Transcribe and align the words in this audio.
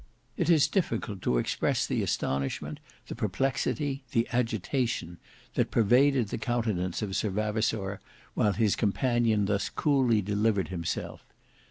It 0.35 0.49
is 0.49 0.67
difficult 0.67 1.21
to 1.21 1.37
express 1.37 1.85
the 1.85 2.01
astonishment, 2.01 2.79
the 3.05 3.13
perplexity, 3.13 4.03
the 4.13 4.27
agitation, 4.33 5.19
that 5.53 5.69
pervaded 5.69 6.29
the 6.29 6.39
countenance 6.39 7.03
of 7.03 7.15
Sir 7.15 7.29
Vavasour 7.29 8.01
while 8.33 8.53
his 8.53 8.75
companion 8.75 9.45
thus 9.45 9.69
coolly 9.69 10.23
delivered 10.23 10.69
himself. 10.69 11.23